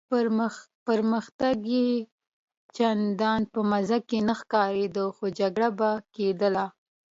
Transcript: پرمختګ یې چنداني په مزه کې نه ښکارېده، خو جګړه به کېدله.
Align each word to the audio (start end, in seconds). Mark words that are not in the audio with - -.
پرمختګ 0.91 1.57
یې 1.75 1.89
چنداني 2.75 3.45
په 3.53 3.59
مزه 3.69 3.97
کې 4.09 4.17
نه 4.27 4.33
ښکارېده، 4.39 5.05
خو 5.15 5.25
جګړه 5.39 5.69
به 5.79 5.91
کېدله. 6.15 6.65